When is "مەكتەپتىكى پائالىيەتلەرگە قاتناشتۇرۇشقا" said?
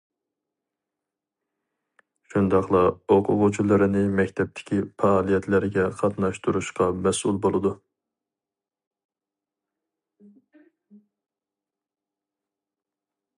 4.21-6.89